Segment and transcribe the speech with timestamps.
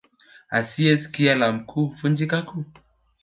[0.49, 2.65] Asiyekia la Mkuu Huvunyika Guu